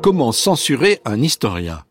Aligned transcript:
Comment 0.00 0.30
censurer 0.30 1.00
un 1.04 1.20
historien 1.20 1.82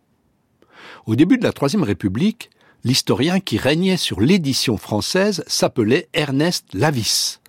Au 1.05 1.17
début 1.17 1.37
de 1.37 1.43
la 1.43 1.51
Troisième 1.51 1.83
République, 1.83 2.49
l'historien 2.85 3.41
qui 3.41 3.57
régnait 3.57 3.97
sur 3.97 4.21
l'édition 4.21 4.77
française 4.77 5.43
s'appelait 5.45 6.07
Ernest 6.13 6.67
Lavis. 6.73 7.41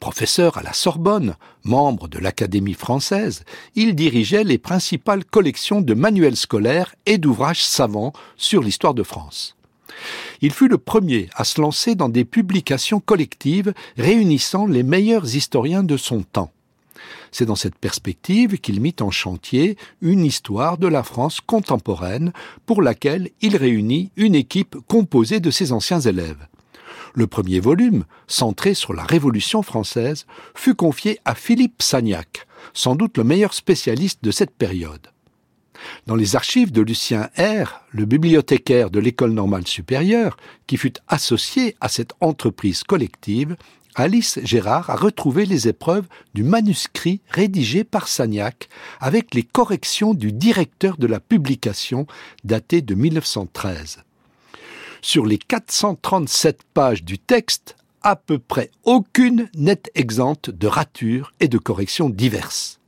Professeur 0.00 0.58
à 0.58 0.62
la 0.64 0.72
Sorbonne, 0.72 1.36
membre 1.62 2.08
de 2.08 2.18
l'Académie 2.18 2.74
française, 2.74 3.44
il 3.76 3.94
dirigeait 3.94 4.42
les 4.42 4.58
principales 4.58 5.24
collections 5.24 5.80
de 5.80 5.94
manuels 5.94 6.36
scolaires 6.36 6.96
et 7.06 7.16
d'ouvrages 7.16 7.62
savants 7.62 8.12
sur 8.36 8.60
l'histoire 8.60 8.94
de 8.94 9.04
France. 9.04 9.56
Il 10.40 10.52
fut 10.52 10.68
le 10.68 10.78
premier 10.78 11.28
à 11.36 11.44
se 11.44 11.60
lancer 11.60 11.94
dans 11.94 12.08
des 12.08 12.24
publications 12.24 12.98
collectives 12.98 13.72
réunissant 13.96 14.66
les 14.66 14.82
meilleurs 14.82 15.36
historiens 15.36 15.84
de 15.84 15.96
son 15.96 16.22
temps. 16.22 16.50
C'est 17.30 17.46
dans 17.46 17.56
cette 17.56 17.78
perspective 17.78 18.58
qu'il 18.58 18.80
mit 18.80 18.96
en 19.00 19.10
chantier 19.10 19.76
une 20.00 20.24
histoire 20.24 20.78
de 20.78 20.86
la 20.86 21.02
France 21.02 21.40
contemporaine 21.40 22.32
pour 22.66 22.82
laquelle 22.82 23.30
il 23.40 23.56
réunit 23.56 24.10
une 24.16 24.34
équipe 24.34 24.76
composée 24.88 25.40
de 25.40 25.50
ses 25.50 25.72
anciens 25.72 26.00
élèves. 26.00 26.46
Le 27.14 27.26
premier 27.26 27.60
volume, 27.60 28.04
centré 28.26 28.74
sur 28.74 28.94
la 28.94 29.04
Révolution 29.04 29.62
française, 29.62 30.26
fut 30.54 30.74
confié 30.74 31.18
à 31.24 31.34
Philippe 31.34 31.82
Sagnac, 31.82 32.46
sans 32.72 32.96
doute 32.96 33.18
le 33.18 33.24
meilleur 33.24 33.52
spécialiste 33.52 34.24
de 34.24 34.30
cette 34.30 34.54
période. 34.54 35.08
Dans 36.06 36.14
les 36.14 36.36
archives 36.36 36.72
de 36.72 36.80
Lucien 36.80 37.28
R, 37.36 37.82
le 37.90 38.04
bibliothécaire 38.04 38.90
de 38.90 39.00
l'École 39.00 39.32
normale 39.32 39.66
supérieure, 39.66 40.36
qui 40.66 40.76
fut 40.76 40.94
associé 41.08 41.76
à 41.80 41.88
cette 41.88 42.12
entreprise 42.20 42.82
collective, 42.82 43.56
Alice 43.94 44.38
Gérard 44.42 44.88
a 44.88 44.96
retrouvé 44.96 45.44
les 45.44 45.68
épreuves 45.68 46.06
du 46.32 46.44
manuscrit 46.44 47.20
rédigé 47.28 47.84
par 47.84 48.08
Sagnac 48.08 48.68
avec 49.00 49.34
les 49.34 49.42
corrections 49.42 50.14
du 50.14 50.32
directeur 50.32 50.96
de 50.96 51.06
la 51.06 51.20
publication 51.20 52.06
daté 52.44 52.80
de 52.80 52.94
1913. 52.94 53.98
Sur 55.02 55.26
les 55.26 55.36
437 55.36 56.60
pages 56.72 57.04
du 57.04 57.18
texte, 57.18 57.76
à 58.02 58.16
peu 58.16 58.38
près 58.38 58.70
aucune 58.84 59.50
n'est 59.54 59.82
exempte 59.94 60.48
de 60.50 60.66
ratures 60.66 61.34
et 61.40 61.48
de 61.48 61.58
corrections 61.58 62.08
diverses. 62.08 62.80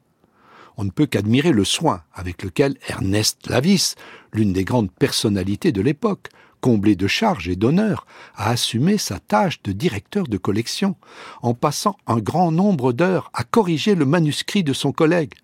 On 0.77 0.85
ne 0.85 0.91
peut 0.91 1.07
qu'admirer 1.07 1.53
le 1.53 1.65
soin 1.65 2.03
avec 2.15 2.43
lequel 2.43 2.77
Ernest 2.89 3.47
Lavis, 3.49 3.95
l'une 4.33 4.53
des 4.53 4.65
grandes 4.65 4.91
personnalités 4.91 5.71
de 5.71 5.83
l'époque, 5.83 6.31
comblé 6.65 6.97
de 6.97 7.07
charges 7.07 7.51
et 7.51 7.57
d'honneurs, 7.57 8.07
a 8.37 8.49
assumé 8.49 8.97
sa 8.97 9.19
tâche 9.19 9.63
de 9.65 9.73
directeur 9.73 10.27
de 10.27 10.39
collection, 10.39 10.97
en 11.43 11.53
passant 11.53 11.99
un 12.07 12.21
grand 12.21 12.53
nombre 12.53 12.95
d'heures 12.95 13.31
à 13.35 13.45
corriger 13.45 13.95
le 13.95 14.07
manuscrit 14.07 14.65
de 14.65 14.73
son 14.73 14.91
collègue. 14.91 15.35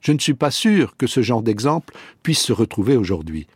Je 0.00 0.12
ne 0.12 0.20
suis 0.20 0.34
pas 0.34 0.52
sûr 0.52 0.96
que 0.96 1.08
ce 1.08 1.22
genre 1.22 1.42
d'exemple 1.42 1.92
puisse 2.22 2.38
se 2.38 2.52
retrouver 2.52 2.96
aujourd'hui. 2.96 3.48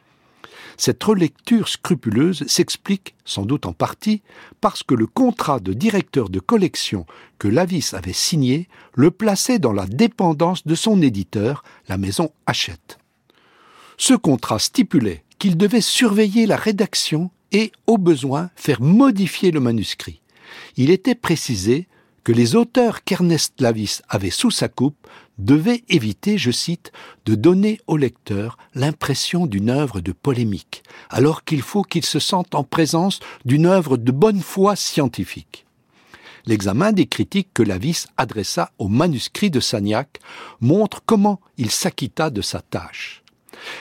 Cette 0.76 1.04
relecture 1.04 1.68
scrupuleuse 1.68 2.44
s'explique, 2.48 3.14
sans 3.24 3.46
doute 3.46 3.66
en 3.66 3.72
partie, 3.72 4.22
parce 4.60 4.82
que 4.82 4.96
le 4.96 5.06
contrat 5.06 5.60
de 5.60 5.72
directeur 5.72 6.28
de 6.28 6.40
collection 6.40 7.06
que 7.38 7.46
Lavis 7.46 7.90
avait 7.92 8.12
signé 8.12 8.66
le 8.94 9.12
plaçait 9.12 9.60
dans 9.60 9.72
la 9.72 9.86
dépendance 9.86 10.66
de 10.66 10.74
son 10.74 11.00
éditeur, 11.00 11.62
la 11.88 11.96
maison 11.96 12.32
Hachette. 12.48 12.98
Ce 13.98 14.14
contrat 14.14 14.58
stipulait 14.58 15.22
qu'il 15.44 15.58
devait 15.58 15.82
surveiller 15.82 16.46
la 16.46 16.56
rédaction 16.56 17.30
et, 17.52 17.70
au 17.86 17.98
besoin, 17.98 18.48
faire 18.56 18.80
modifier 18.80 19.50
le 19.50 19.60
manuscrit. 19.60 20.22
Il 20.78 20.88
était 20.88 21.14
précisé 21.14 21.86
que 22.24 22.32
les 22.32 22.56
auteurs 22.56 23.04
qu'Ernest 23.04 23.60
Lavis 23.60 24.00
avait 24.08 24.30
sous 24.30 24.50
sa 24.50 24.68
coupe 24.68 25.06
devaient 25.36 25.84
éviter, 25.90 26.38
je 26.38 26.50
cite, 26.50 26.92
de 27.26 27.34
donner 27.34 27.78
au 27.86 27.98
lecteur 27.98 28.56
l'impression 28.74 29.44
d'une 29.46 29.68
œuvre 29.68 30.00
de 30.00 30.12
polémique, 30.12 30.82
alors 31.10 31.44
qu'il 31.44 31.60
faut 31.60 31.82
qu'il 31.82 32.06
se 32.06 32.20
sente 32.20 32.54
en 32.54 32.64
présence 32.64 33.20
d'une 33.44 33.66
œuvre 33.66 33.98
de 33.98 34.12
bonne 34.12 34.40
foi 34.40 34.76
scientifique. 34.76 35.66
L'examen 36.46 36.92
des 36.92 37.04
critiques 37.04 37.50
que 37.52 37.62
Lavis 37.62 38.06
adressa 38.16 38.72
au 38.78 38.88
manuscrit 38.88 39.50
de 39.50 39.60
Sagnac 39.60 40.20
montre 40.62 41.02
comment 41.04 41.38
il 41.58 41.70
s'acquitta 41.70 42.30
de 42.30 42.40
sa 42.40 42.62
tâche. 42.62 43.23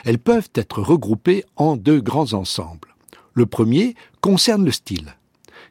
Elles 0.06 0.20
peuvent 0.20 0.50
être 0.56 0.82
regroupées 0.82 1.44
en 1.56 1.76
deux 1.76 2.02
grands 2.02 2.34
ensembles. 2.34 2.96
Le 3.34 3.46
premier 3.46 3.96
concerne 4.22 4.66
le 4.66 4.72
style. 4.72 5.16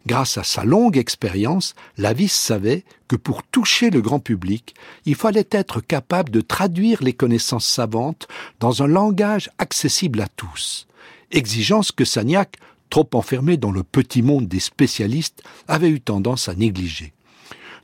Grâce 0.07 0.37
à 0.37 0.43
sa 0.43 0.65
longue 0.65 0.97
expérience, 0.99 1.75
Lavis 1.97 2.33
savait 2.33 2.85
que 3.07 3.15
pour 3.15 3.45
toucher 3.45 3.91
le 3.91 4.01
grand 4.01 4.19
public, 4.19 4.75
il 5.07 5.15
fallait 5.15 5.49
être 5.53 5.81
capable 5.81 6.31
de 6.31 6.41
traduire 6.41 7.03
les 7.03 7.13
connaissances 7.13 7.69
savantes 7.69 8.27
dans 8.59 8.83
un 8.83 8.89
langage 8.89 9.49
accessible 9.59 10.21
à 10.21 10.29
tous. 10.29 10.89
Exigence 11.31 11.93
que 11.93 12.05
Sagnac, 12.05 12.57
trop 12.91 13.09
enfermé 13.15 13.57
dans 13.57 13.71
le 13.71 13.85
petit 13.85 14.23
monde 14.23 14.49
des 14.49 14.61
spécialistes, 14.61 15.43
avait 15.69 15.89
eu 15.89 16.01
tendance 16.01 16.49
à 16.49 16.55
négliger. 16.55 17.13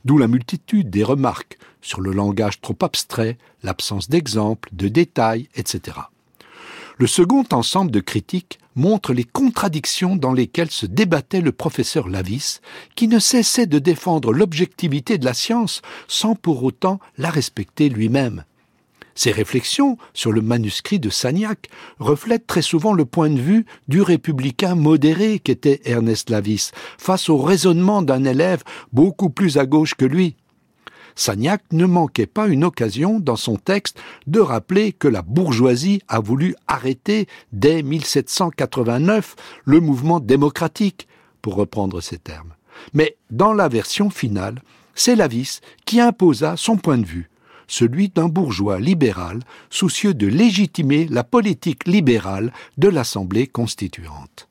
D'où 0.03 0.17
la 0.17 0.27
multitude 0.27 0.89
des 0.89 1.03
remarques 1.03 1.57
sur 1.81 2.01
le 2.01 2.11
langage 2.11 2.59
trop 2.59 2.77
abstrait, 2.81 3.37
l'absence 3.63 4.09
d'exemples, 4.09 4.69
de 4.73 4.87
détails, 4.87 5.47
etc. 5.55 5.97
Le 6.99 7.07
second 7.07 7.45
ensemble 7.53 7.91
de 7.91 8.01
critiques 8.01 8.59
montre 8.75 9.13
les 9.13 9.23
contradictions 9.23 10.17
dans 10.17 10.33
lesquelles 10.33 10.69
se 10.69 10.85
débattait 10.85 11.39
le 11.39 11.53
professeur 11.53 12.09
Lavis, 12.09 12.59
qui 12.95 13.07
ne 13.07 13.19
cessait 13.19 13.67
de 13.67 13.79
défendre 13.79 14.33
l'objectivité 14.33 15.17
de 15.17 15.23
la 15.23 15.33
science 15.33 15.81
sans 16.09 16.35
pour 16.35 16.61
autant 16.61 16.99
la 17.17 17.29
respecter 17.29 17.87
lui-même. 17.87 18.43
Ses 19.15 19.31
réflexions 19.31 19.97
sur 20.13 20.33
le 20.33 20.41
manuscrit 20.41 20.99
de 20.99 21.09
Sagnac 21.09 21.69
reflètent 21.99 22.47
très 22.47 22.61
souvent 22.61 22.91
le 22.91 23.05
point 23.05 23.29
de 23.29 23.39
vue 23.39 23.65
du 23.87 24.01
républicain 24.01 24.75
modéré 24.75 25.39
qu'était 25.39 25.79
Ernest 25.85 26.29
Lavis 26.29 26.71
face 26.97 27.29
au 27.29 27.37
raisonnement 27.37 28.01
d'un 28.01 28.25
élève 28.25 28.63
beaucoup 28.91 29.29
plus 29.29 29.57
à 29.57 29.65
gauche 29.65 29.95
que 29.95 30.05
lui. 30.05 30.35
Sagnac 31.19 31.61
ne 31.73 31.85
manquait 31.85 32.27
pas 32.27 32.47
une 32.47 32.63
occasion 32.63 33.19
dans 33.19 33.35
son 33.35 33.57
texte 33.57 33.99
de 34.25 34.39
rappeler 34.39 34.93
que 34.93 35.09
la 35.09 35.21
bourgeoisie 35.21 36.01
a 36.07 36.21
voulu 36.21 36.55
arrêter 36.65 37.27
dès 37.51 37.83
1789 37.83 39.35
le 39.65 39.81
mouvement 39.81 40.21
démocratique, 40.21 41.09
pour 41.41 41.55
reprendre 41.55 41.99
ces 41.99 42.17
termes. 42.17 42.53
Mais 42.93 43.17
dans 43.31 43.51
la 43.51 43.67
version 43.67 44.09
finale, 44.09 44.61
c'est 44.95 45.15
Lavis 45.15 45.59
qui 45.85 45.99
imposa 45.99 46.55
son 46.55 46.77
point 46.77 46.97
de 46.97 47.05
vue, 47.05 47.29
celui 47.67 48.07
d'un 48.09 48.29
bourgeois 48.29 48.79
libéral 48.79 49.39
soucieux 49.69 50.13
de 50.13 50.27
légitimer 50.27 51.05
la 51.09 51.25
politique 51.25 51.85
libérale 51.85 52.53
de 52.77 52.87
l'Assemblée 52.87 53.47
constituante. 53.47 54.48